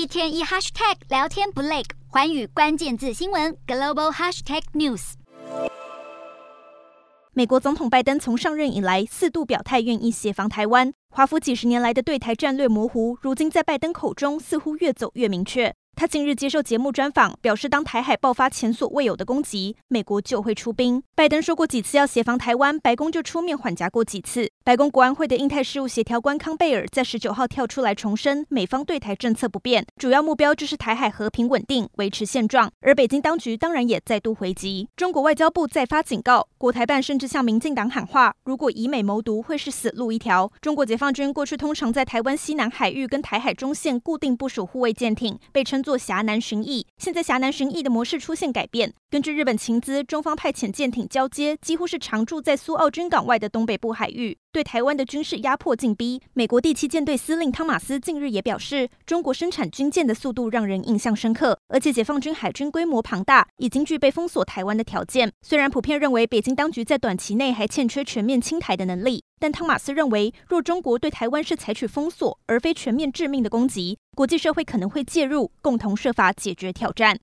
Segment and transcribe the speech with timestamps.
[0.00, 5.12] 一天一 hashtag 聊天不累，环宇关键字新闻 global hashtag news。
[7.34, 10.90] 美国总统拜登从上任以来，四度表态愿意协防台湾。
[11.10, 15.74] 华府几十年来的对台战略模糊，如今在拜登口中似乎越走越明确。
[15.94, 21.02] 他近日接受节目专访，表示当台海爆发前所未有的攻击，美国就会出兵。
[21.14, 24.50] 拜登说过几次要协防台湾，白宫就出面缓颊过几次。
[24.64, 32.70] 白宫国安会的印太事务协调官康贝尔在十九号跳出来重申，美方对台政策不变，主要目标就是台海和平稳定，维持现状。
[32.80, 34.88] 而北京当局当然也再度回击。
[34.96, 40.50] 中国外交部再发警告，国台办甚至向民进党喊话，如果以美谋独，会是死路一条。
[40.62, 48.92] 中国解放军过去通常在台湾西南海域跟台海中线固定部署护卫舰艇，被称做峡南巡弋，现在峡南巡弋的模式出现改变。
[49.10, 56.22] 根据日本情资，中方派遣舰艇交接，几乎是常驻在苏澳军港外的东北部海域，对台湾的军事压迫进逼。
[56.32, 65.32] 美国第七舰队司令汤马斯近日也表示，中国生产军舰的速度让人印象深刻，而且解放军海军规模庞大，已经具备封锁台湾的条件。
[65.42, 77.16] 虽然普遍认为北京当局在短期内还欠缺全面清台的能力，但汤马斯认为，若中国对台湾是采取封锁而非全面致命的攻击，国际社会可能会介入，共同设法解决挑战。